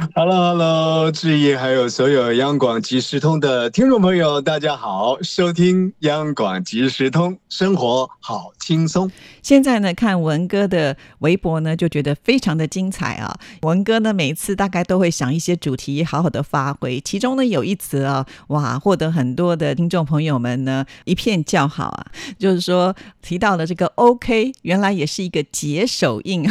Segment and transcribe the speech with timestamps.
[0.14, 9.10] Hello，Hello，志毅，还有所有央广即时通的听众朋友，大家好，收听央广即时通，生活好轻松。
[9.42, 13.36] 现在呢，看文哥的微博呢，就觉得非常的精彩啊。
[13.62, 16.98] 文哥呢，每次大概都会想一些主题，好好的发挥。
[17.00, 22.06] 其中呢，有一则啊，哇，获得很多的听众朋友们呢一片叫好啊，
[22.38, 26.48] 就是说提到了这个 OK，原来也是一个解手印，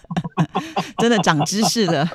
[0.98, 2.06] 真的长知识了。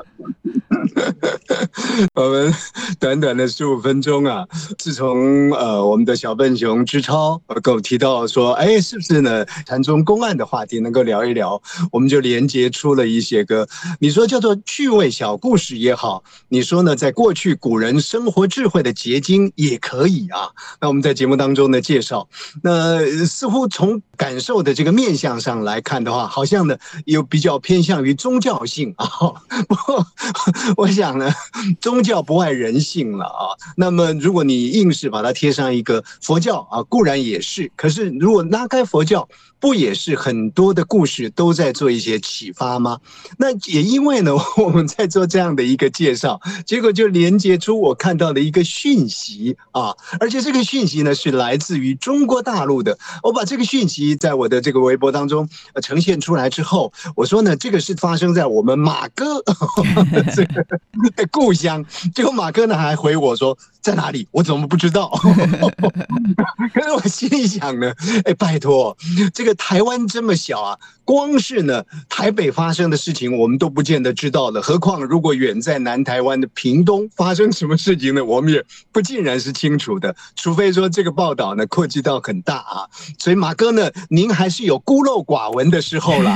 [2.13, 2.54] 我们
[2.99, 4.45] 短短的十五分钟啊，
[4.78, 9.45] 自从呃我们的小笨熊之超跟我提到说，哎，是不是呢？
[9.66, 11.61] 禅宗公案的话题能够聊一聊，
[11.92, 13.67] 我们就连接出了一些个，
[14.00, 20.50] 你说叫做趣味小故事也好，你说呢，在过去古人生活智慧的结晶也可以啊。
[20.80, 22.27] 那我们在节目当中呢介绍，
[22.64, 29.08] 那似乎从感受的这个面相上来看的话，好像呢有比较偏向于宗教性啊。
[29.67, 29.75] 不
[30.77, 31.31] 我 我想呢。
[31.81, 39.27] 宗教不外人性了啊，那么如果你硬是把它贴上一个佛教啊，固然也是，可是如果拉开佛教。
[39.59, 43.00] 不也是很多的故事都在做一些启发吗？
[43.38, 52.98] 那也因为呢， 我们在做这样的一个介绍，结果就连接出我看到的一个讯息啊，而且这个讯息呢是来自于中国大陆的。
[53.23, 55.48] 我把这个讯息在我的这个微博当中
[55.81, 59.42] 呈现出来之后，我说呢，这个是发生在我们马哥
[60.36, 60.44] 这
[61.16, 61.83] 个故乡。
[62.14, 63.58] 结果马哥呢还回我说。
[63.86, 64.28] 在哪里？
[64.31, 65.11] 我怎么不知道？
[66.73, 68.98] 可是我心里想呢，哎，拜托，
[69.32, 74.61] 这个台湾这么小啊，光是呢台北发生的事情，我们都不见得知道了。
[74.61, 80.14] 何况如果远在南台湾的屏东发生什么事情呢，我们也不尽然是清楚的。
[80.36, 82.89] 除非说这个报道呢扩及到很大啊，
[83.20, 86.36] 所以马哥呢，您还是有孤陋寡闻的时候了。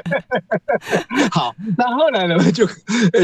[1.32, 2.68] 好，那后来呢就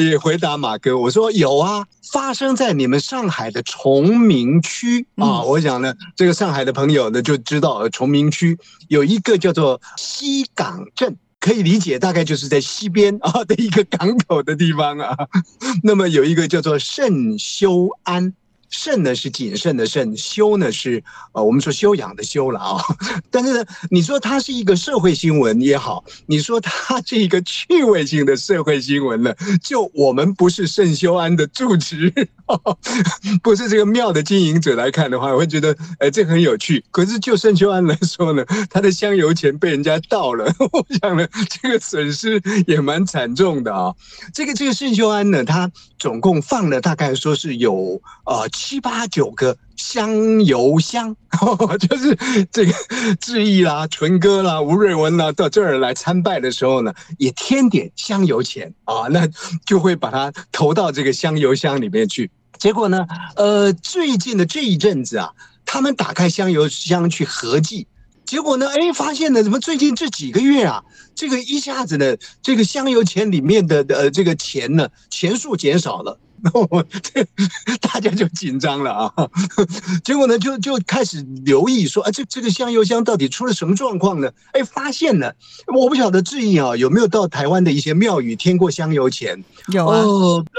[0.01, 3.35] 也回答马哥，我说有啊，发生在你们上海。
[3.35, 8.57] 海的崇明区啊，我想呢，这个上海的朋友呢就知道，崇明区
[8.95, 15.17] 有一个叫做西港镇，可以理解，大概就是在西边啊的一个港口的地方啊。
[15.83, 18.33] 那么有一个叫做圣修安。
[18.71, 22.83] 慎呢是谨慎的慎，修呢是呃我们说修养的修了啊。
[23.31, 29.33] 但是呢，你说它是一个社会新闻也好，你说它是一个趣味性的社会新闻呢，
[29.63, 32.13] 就我们不是圣修安的住持，
[33.43, 36.85] 不是这个庙的经营者来看的话，会觉得哎这很有趣。
[36.91, 41.27] 可是就盛秋安来说呢， 他的香油钱被人家盗了， 我想呢
[41.63, 43.95] 这个损失也蛮惨重的啊。
[44.33, 48.47] 这个这个盛秋安呢，他总共放了大概说是有啊。
[48.53, 51.15] 七八九个香油香，
[51.79, 52.17] 就是
[52.53, 52.73] 这个
[53.21, 59.29] 志毅啦、纯哥啦、吴瑞文啦，到这儿来参拜的时候呢，也添点香油钱啊，那
[59.67, 62.31] 就会把它投到这个香油箱里面去。
[62.59, 65.31] 结果呢，呃，最近的这一阵子啊，
[65.67, 67.87] 他们打开香油箱去合计，
[68.25, 70.83] 结果呢，哎，发现呢，怎么最近这几个月啊，
[71.15, 76.19] 这个一下子呢，这个香油钱里面的呃这个钱呢，钱数减少了。
[76.53, 77.27] 我这
[77.81, 79.13] 大家就紧张了啊，
[80.05, 84.31] 结果呢就就开始留意说，啊这这个香油箱到底出了什么状况呢？
[84.53, 85.35] 哎，发现了，
[85.75, 89.43] 我不晓得志毅啊有没有到台湾的一些庙宇添过香油钱？
[89.69, 90.05] 有啊，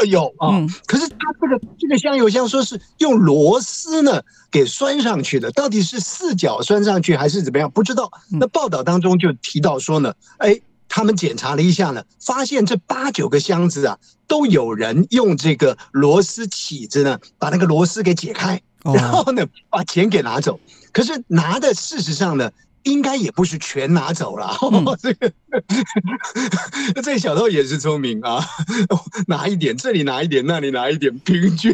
[0.07, 0.65] 有啊。
[0.87, 7.69] 可是他这个这个香油箱说是用螺丝呢给拴上去的，到底是四角拴上去还是怎么样？
[7.69, 8.11] 不知道。
[8.31, 10.59] 那报道当中就提到说呢，哎。
[10.95, 20.57] 他们检查了一下呢，发现这八九个箱子啊，都有人用这个螺丝起子呢，把那个螺丝给解开，然后呢，把钱给拿走。
[20.93, 22.49] 可是拿的事实上呢。
[22.85, 24.57] 应该也不是全拿走了，
[25.01, 25.31] 这个
[27.03, 28.43] 这小偷也是聪明啊，
[29.27, 31.73] 拿一点，这里拿一点，那里拿一点，平均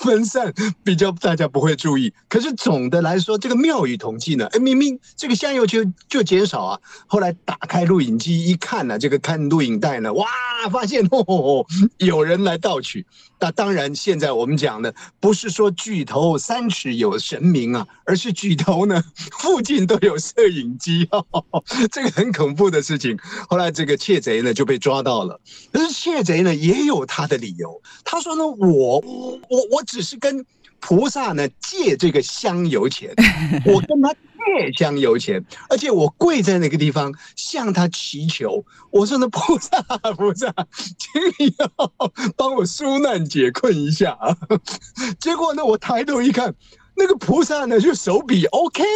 [0.00, 0.52] 分散，
[0.82, 2.12] 比较大家不会注意。
[2.28, 6.78] 可是总的来说，这个庙宇统计呢，哎，明明这个香油就就减少啊。
[7.06, 10.26] 后来打开录影机一看呢，这个看录影带呢，哇，
[10.66, 11.66] 发现 哦，
[11.98, 13.04] 有人来盗取。
[13.38, 19.04] 那当然，现在我们讲的不是说举头三尺有神明啊，而是举头呢
[19.38, 21.06] 附近都有摄影机，
[21.92, 23.16] 这个很恐怖的事情。
[23.48, 25.38] 后来这个窃贼呢就被抓到了，
[25.70, 28.98] 可是窃贼呢也有他的理由，他说呢，我
[29.48, 30.44] 我我只是跟
[30.80, 33.14] 菩萨呢借这个香油钱，
[33.66, 34.12] 我跟他。
[34.56, 39.80] 借香油钱，而且我跪在那个地方向他祈求，我说那，菩萨
[40.16, 40.52] 菩萨，
[40.96, 41.70] 请你要
[42.36, 44.36] 帮我纾难解困一下啊！
[45.20, 46.54] 结果呢，我抬头一看。
[46.98, 48.82] 那个菩萨呢，就手比 OK。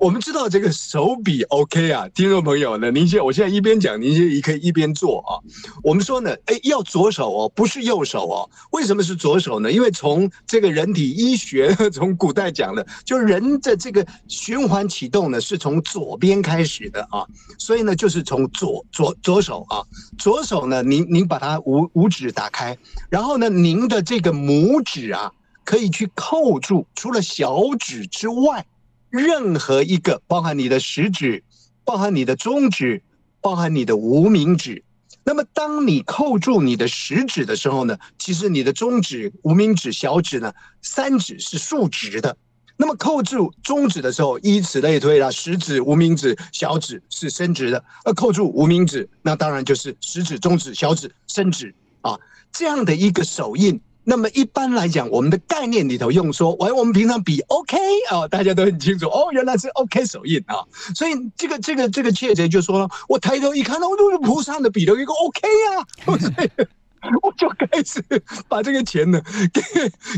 [0.00, 5.40] 我们知道这个手比 OK 啊，听众朋友呢，您现我现在一边讲，您也可以一边做啊。
[5.82, 8.50] 我们说呢，哎，要左手哦，不是右手哦。
[8.72, 9.72] 为什么是左手呢？
[9.72, 17.24] 因为从这个人体医学 从古代讲的，就人的这个循环启动呢，是从左边开始的啊。
[17.58, 19.82] 所以呢，就是从左左左手啊，
[20.18, 22.76] 左手呢，您您把它五五指打开，
[23.08, 23.85] 然后呢，您。
[23.88, 25.32] 的这个拇指啊，
[25.64, 28.66] 可以去扣住除了小指之外，
[29.10, 31.42] 任何一个，包含你的食指，
[31.84, 33.02] 包含你的中指，
[33.40, 34.82] 包含你的无名指。
[35.24, 42.36] 那么，当你扣住你的食指的时候呢，其实你的中指、无名指、小指呢，三指是竖直的。
[42.76, 47.84] 那么，扣住中指的时候，以此类推啦，食指、无名指、小指是伸直的。
[48.04, 52.16] 而扣住无名指，那当然就是食指、中指、小指伸直啊。
[52.52, 57.76] 这样的一个手印，那么一般来讲，我们的概念里头用说，喂，我们平常比 OK
[58.10, 60.56] 啊，大家都很清楚哦，原来是 OK 手印啊，
[60.94, 65.84] 所以这个这个这个窃贼就说了，我抬头一看，哦，都是菩萨的比头一个 OK 啊。
[67.22, 68.02] 我就开始
[68.48, 69.20] 把这个钱呢
[69.52, 69.62] 给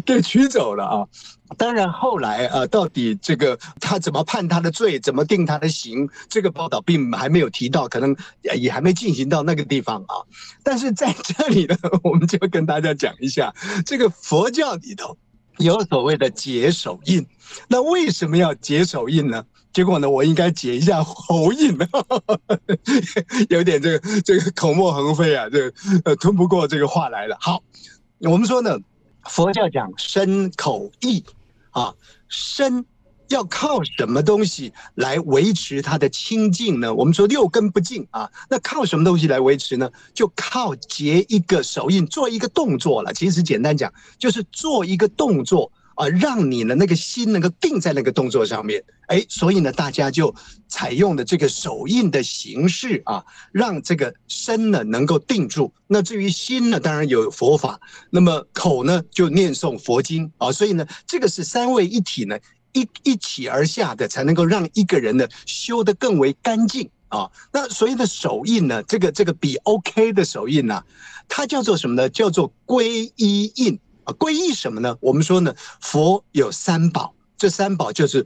[0.04, 1.06] 给取走了啊！
[1.56, 10.14] 当然后来啊，到底这个他怎么判他的罪，怎么定他的刑，这个报道并还没有提到，可能也还没进行到那个地方啊。
[10.62, 13.54] 但是在这里呢， 我们就跟大家讲一下，
[13.86, 15.16] 这个佛教里头
[15.58, 17.26] 有所谓的解手印。
[17.66, 19.44] 那为什么要解手印呢？
[19.72, 21.76] 结果呢，我应该解一下喉印，
[23.50, 25.72] 有点这个这个口沫横飞啊，这
[26.04, 27.36] 呃吞不过这个话来了。
[27.40, 27.62] 好，
[28.20, 28.76] 我们说呢，
[29.24, 31.22] 佛教讲身口意
[31.70, 31.94] 啊，
[32.28, 32.84] 身
[33.28, 36.92] 要靠什么东西来维持它的清净呢？
[36.92, 39.90] 我们说六根不净啊，那靠什么东西来维持呢？
[40.14, 43.12] 就靠结一个手印，做一个动作了。
[43.12, 45.70] 其实简单讲，就是做一个动作。
[45.98, 50.32] 啊，让你的那个心能够定在那个动作上面，哎，所以呢，大家就
[50.68, 55.72] 采用的这个手印的形式啊，让这个身呢能够定住。
[55.88, 57.80] 那至于心呢，当然有佛法，
[58.10, 62.38] 那么口呢就念诵佛经啊，所以呢，这个是三位一体呢
[62.72, 67.28] 一一起而下的，才能够让一个人呢修得更为干净啊。
[67.52, 70.80] 那所以的手印呢，这个这个比 OK 的手印呢，
[71.28, 72.08] 它叫做什么呢？
[72.08, 73.76] 叫做皈依印。
[74.14, 74.96] 皈依什么呢？
[75.00, 78.24] 我们说呢，佛有三宝，这三宝就是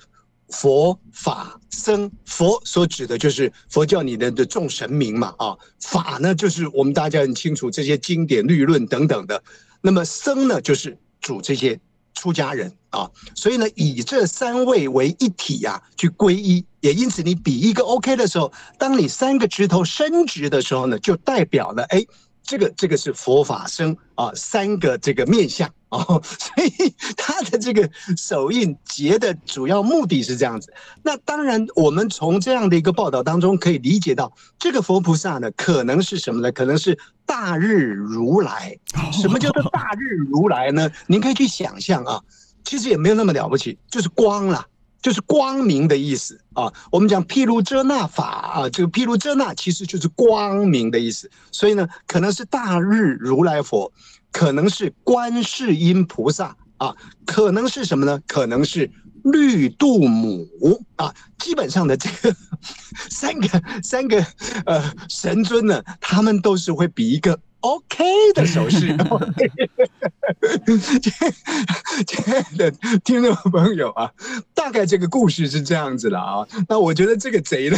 [0.48, 2.10] 佛法僧。
[2.24, 9.42] 佛所指的就是佛教里的的众神明嘛，啊，法呢就是我们大家很清楚这些经典律论等等的。
[9.80, 11.78] 那么僧呢，就是主这些
[12.14, 13.10] 出家人啊。
[13.34, 16.64] 所以呢，以这三位为一体呀，去皈依。
[16.80, 22.04] 也因此，你比一个 OK 的时候，当你三个指头伸直的时候呢，就代表了哎。
[22.42, 30.72] 这个这个是佛法僧啊，三个这个面相哦， 所以他的这个手印结的主要目的是这样子。
[31.02, 36.50] 那当然，我们从这样的一个报道当中可以理解到，这个佛菩萨呢，可能是什么呢？
[36.52, 38.76] 可能是大日如来。
[39.12, 40.90] 什么叫做大日如来呢？
[41.06, 42.20] 您可以去想象啊，
[42.64, 44.66] 其实也没有那么了不起，就是光了。
[45.02, 53.92] 就是光明的意思啊，我们讲毗卢遮那法啊，这个毗卢遮那其实就是光明的意思，所以呢，可能是大日如来佛，
[54.30, 56.94] 可能是观世音菩萨啊，
[57.26, 58.20] 可能是什么呢？
[58.28, 58.88] 可能是
[59.24, 60.48] 绿度母
[60.96, 62.36] 啊，基本上的这个
[63.10, 64.24] 三个三个
[64.66, 67.38] 呃神尊呢，他们都是会比一个。
[67.62, 68.04] OK
[68.34, 68.88] 的手势，
[72.06, 72.70] 亲爱的
[73.04, 74.10] 听众朋友啊，
[74.54, 76.46] 大概这个故事是这样子了啊。
[76.68, 77.76] 那我觉得这个贼呢，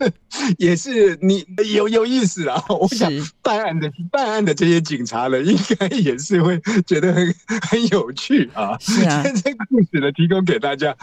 [0.56, 2.64] 也是你有有意思啊。
[2.68, 3.10] 我想
[3.42, 7.34] 办案的办案的这些警察呢，应该也是会觉得很
[7.68, 8.78] 很有趣啊。
[8.80, 10.96] 是啊，这个故事呢，提供给大家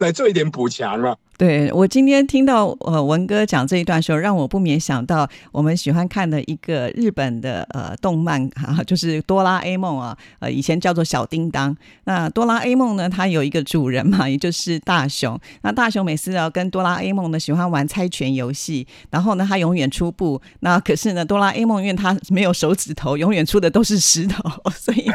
[0.00, 1.16] 来做一点补强了。
[1.38, 7.52] 对我今天听到呃文哥讲这一段时候，让我不免想到我们喜欢看的一个日本的。
[7.52, 11.76] 个呃动漫哈，就是哆啦 A 梦啊，呃以前叫做小叮当。
[12.04, 15.38] 那哆啦 A 梦呢，它有一个主人嘛，也就是大雄。
[15.62, 24.42] 那大雄每次要跟哆啦 A 梦呢喜欢玩猜拳游戏，然后呢他永远出布，那可是呢哆啦 A 梦因为他没有手指头，永远出的都是石头，
[24.74, 25.10] 所以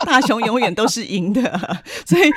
[0.00, 1.42] 大雄永远都是赢的。
[2.06, 2.30] 所以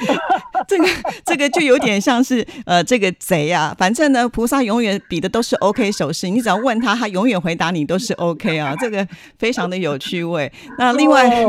[0.67, 0.87] 这个
[1.25, 10.51] 这个就有点像是呃这个贼啊，反正呢菩萨永远比的都是 OK 手势，你只要问他，他永远回答你都是 OK 啊，这个非常的有趣味。
[10.77, 11.43] 那另外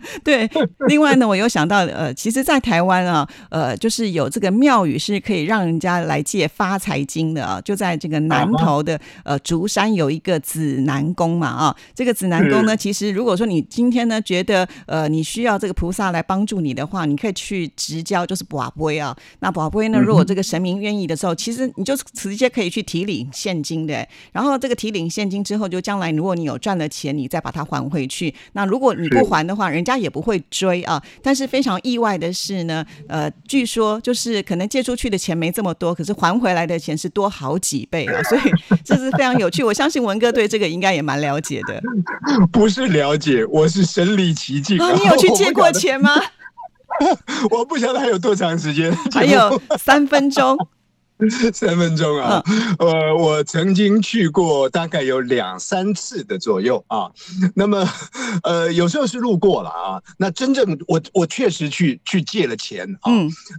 [0.22, 0.48] 对，
[0.86, 19.16] 另外呢我又想到呃，其实，在台湾啊，呃，就是有这个庙宇是可以让人家来借发财金的啊，就在这个南投的呃竹山有一个指南宫嘛啊，这个指南宫呢，其实如果说你今天呢觉得呃你需要这个菩萨来帮助你的话，你可以去直交，就是宝龟啊。
[19.40, 24.06] 那宝龟呢，如果这个神明愿意的时候，其实你就直接可以去提领现金的。
[24.32, 28.34] 然后这个提领现金之后，就将来如果你有赚了钱，你再把它还回去。
[28.52, 31.02] 那如果你不还的话，人家也不会追啊。
[31.22, 38.22] 但是非常意外的是呢，呃，据说就是可能借出去的钱没这么多，可是还回来的钱是多好几倍啊。
[38.24, 38.40] 所以
[38.84, 39.64] 这是非常有趣。
[39.64, 41.80] 我相信文哥对这个应该也蛮了解的。
[42.52, 44.76] 不是了解，我是身临其境。
[44.76, 46.10] 你有去借过钱吗？
[47.50, 50.56] 我不晓得还有多长时间，还有三分钟，
[51.52, 52.42] 三分钟啊！
[52.78, 57.10] 呃，我曾经去过，大概有两三次的左右啊。
[57.54, 57.88] 那么，
[58.44, 60.02] 呃，有时候是路过了啊。
[60.16, 63.10] 那真正我我确实去去借了钱啊。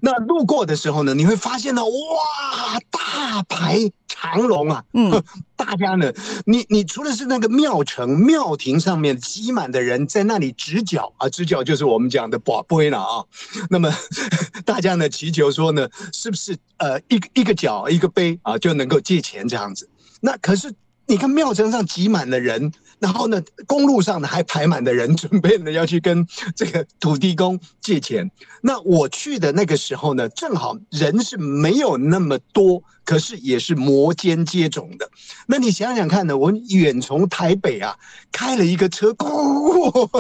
[0.02, 3.92] 那路过的时候呢，你会发现呢，哇，大排。
[4.10, 5.24] 长龙啊，嗯，
[5.56, 6.12] 大家呢，
[6.46, 13.24] 你你除了是那个庙城庙亭上面挤满的人在那里直角啊，直角就是我们讲的宝贝了啊。
[13.70, 13.90] 那么
[14.66, 19.88] 大家呢祈求说呢，是不是呃一个一个角一个杯啊就能够借钱这样子？
[20.20, 20.74] 那可是
[21.06, 22.74] 你看庙城上挤满了人。
[23.00, 28.30] 然后呢，公路上呢还排满的人， 准备呢要去跟这个土地公借钱。
[28.62, 35.10] 那我去的那个时候呢，正好人是没有那么多，可是也是摩肩接踵的。
[35.48, 37.96] 那你想想看呢，我远从台北啊
[38.32, 39.16] 开了一个车，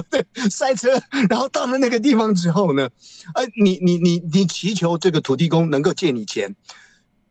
[0.10, 2.90] 对，塞车，然后到了那个地方之后呢，
[3.36, 6.56] 呃，你你你你祈求这个土地公能够借你钱。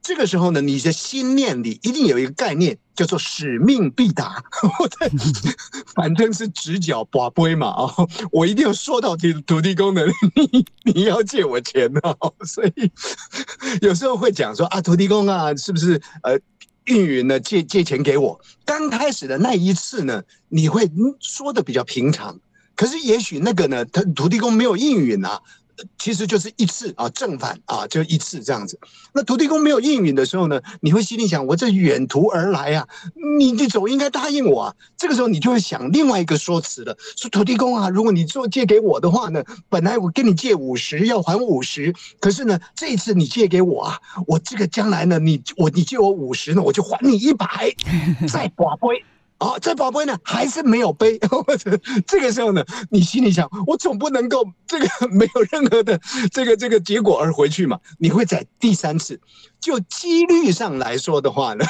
[0.09, 4.43] 这个时候呢，你的心念里一定有一个概念，叫做使命必达。
[5.95, 7.95] 反正是直角把杯嘛啊，
[8.33, 12.17] 我一定要说到土土地公的，你你要借我钱哦。
[12.47, 12.91] 所以
[13.83, 16.41] 有时候会讲说啊，土地公啊，是不是呃
[16.87, 18.41] 运云呢借借钱给我？
[18.65, 22.41] 刚开始的那一次呢，你会说的比较平常，
[22.75, 25.39] 可是也许那个呢，他土地公没有应允啊。
[25.99, 28.79] 其实就是一次啊，正反啊，就一次这样子。
[29.13, 32.87] 那土地公没有应允的时候呢，你会心里想：我这远途而来啊，
[33.39, 34.75] 你你总应该答应我啊。
[34.97, 47.75] 这个时候你就会想另外一个说辞了，说土地公啊，如果你做借给我的话呢，本来我跟你借五十要还五十，可是呢，这一次你借给我啊，我这个将来呢，你我你借我五十呢，我就还你一百，
[48.29, 49.05] 再寡杯。
[49.39, 56.01] 哦，这宝贝呢还是没有背，或者这个时候呢，你心里想，我总不能够这个没有任何的
[56.33, 57.79] 这个这个结果而回去嘛？
[57.99, 59.21] 你会在第三次，
[59.61, 61.65] 就几率上来说的话呢，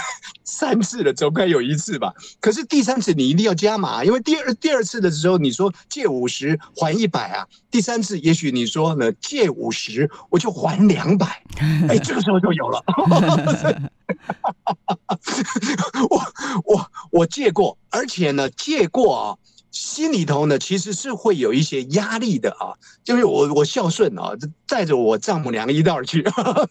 [0.44, 2.14] 三次了总该有一次吧？
[2.40, 11.26] 可是第三次你一定要加码，因为第二第二次的时候你说借五十还一百啊，第三次也许你说呢借五十我就还两百，
[11.86, 12.82] 哎，这个时候就有了。
[16.08, 16.16] 我
[16.64, 19.36] 我我借过，而且呢，借过啊，
[19.70, 22.74] 心里头呢其实是会有一些压力的啊，
[23.04, 24.32] 就是我我孝顺啊，
[24.66, 26.24] 带着我丈母娘一道去，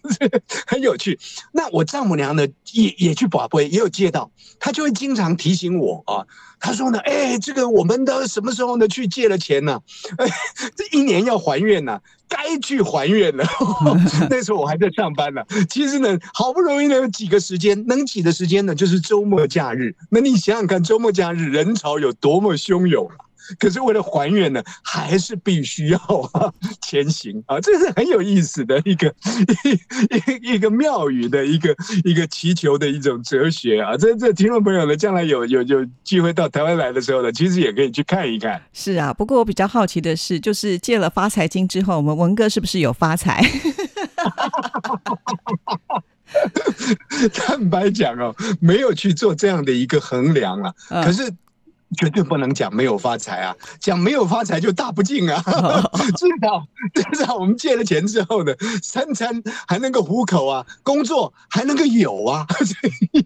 [0.68, 1.20] 很有趣。
[1.52, 4.30] 那我丈母娘呢也也去宝贝，也有借到，
[4.60, 6.26] 她就会经常提醒我啊。
[6.60, 9.80] 他说呢，哎，这个我们的什么时候呢去借了钱呢？
[10.18, 10.28] 哎，
[10.76, 13.46] 这一年要还愿呢，该去还愿了。
[14.30, 15.42] 那时候我还在上班呢。
[15.70, 19.96] 其实呢，好不容易呢有几个时间，能挤的时间呢就是周末假日。
[20.10, 23.27] 那你想想看，周末假日人潮有多么汹涌啊！
[23.60, 26.00] 可是为了还原呢，还是必须要
[26.82, 27.60] 前行啊！
[27.60, 29.14] 这是很有意思的一个
[30.42, 33.96] 一一个庙宇的一个一个祈求的一种哲学啊！
[33.98, 38.62] 这这听众朋友呢，将来有有有机会到台湾来的时候呢，其实也可以去看一看。
[38.74, 43.44] 是啊，不过我比较好奇的是，就是借了发财金之后，我们文哥是不是有发财？
[47.34, 50.74] 坦白讲哦，没有去做这样的一个衡量啊。
[51.04, 51.32] 可是。
[51.96, 55.42] 绝对不能讲没有发财啊，讲没有发财就大不敬啊。
[56.18, 58.54] 至少至少我们借了钱之后呢，
[58.84, 62.46] 三餐还能够糊口啊，工作还能够有啊，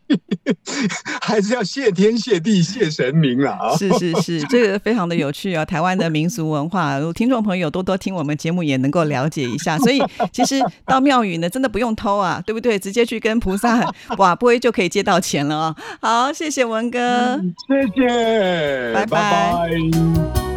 [1.21, 3.75] 还是要谢天谢地谢神明啊。
[3.77, 9.77] 是是是，这个非常的有趣啊，台湾的民俗文化，听众朋友多多听我们节目也能够了解一下。
[9.79, 10.01] 所以
[10.31, 12.77] 其实到庙宇呢，真的不用偷啊，对不对？
[12.77, 15.75] 直接去跟菩萨 哇，不会就可以借到钱了啊。
[15.99, 18.50] 好，谢谢文哥，谢谢。
[18.93, 20.50] 拜拜。